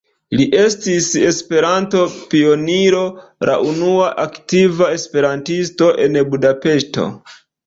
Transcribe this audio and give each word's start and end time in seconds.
Li 0.37 0.45
estis 0.59 1.09
Esperanto-pioniro, 1.31 3.01
la 3.51 3.59
unua 3.73 4.09
aktiva 4.25 4.89
esperantisto 4.97 5.93
en 6.09 6.19
Budapeŝto. 6.33 7.07